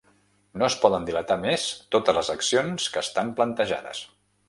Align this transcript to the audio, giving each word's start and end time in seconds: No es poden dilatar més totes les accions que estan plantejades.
No 0.61 0.65
es 0.67 0.77
poden 0.85 1.05
dilatar 1.09 1.37
més 1.45 1.67
totes 1.97 2.19
les 2.19 2.35
accions 2.37 2.91
que 2.97 3.05
estan 3.07 3.35
plantejades. 3.41 4.07